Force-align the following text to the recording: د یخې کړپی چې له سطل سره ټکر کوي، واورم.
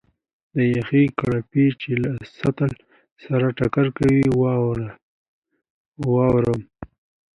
د 0.55 0.57
یخې 0.75 1.03
کړپی 1.19 1.65
چې 1.81 1.91
له 2.03 2.11
سطل 2.37 2.71
سره 3.23 3.45
ټکر 3.57 3.85
کوي، 3.97 4.23
واورم. 6.07 6.61